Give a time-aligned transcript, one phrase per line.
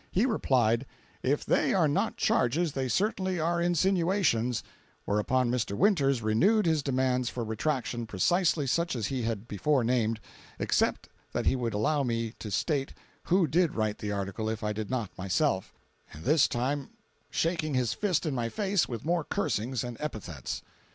[0.11, 0.87] He replied,
[1.21, 4.63] "if they are not charges, they certainly are insinuations,"
[5.05, 5.77] whereupon Mr.
[5.77, 10.19] Winters renewed his demands for retraction precisely such as he had before named,
[10.57, 12.95] except that he would allow me to state
[13.25, 15.71] who did write the article if I did not myself,
[16.11, 16.89] and this time
[17.29, 20.63] shaking his fist in my face with more cursings and epithets.